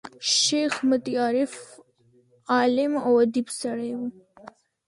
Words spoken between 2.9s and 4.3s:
او اديب سړی وو.